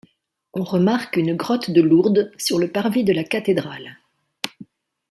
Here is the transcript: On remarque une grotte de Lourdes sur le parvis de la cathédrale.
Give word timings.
On 0.55 0.63
remarque 0.63 1.15
une 1.15 1.35
grotte 1.35 1.69
de 1.69 1.79
Lourdes 1.79 2.31
sur 2.35 2.57
le 2.57 2.71
parvis 2.71 3.03
de 3.03 3.13
la 3.13 3.23
cathédrale. 3.23 3.99